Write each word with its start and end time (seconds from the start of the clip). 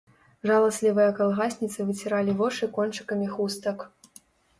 Жаласлівыя 0.51 1.09
калгасніцы 1.19 1.85
выціралі 1.89 2.35
вочы 2.39 2.71
кончыкамі 2.79 3.27
хустак. 3.35 3.85